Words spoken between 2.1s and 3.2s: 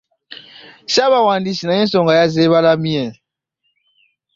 yazeebalamye.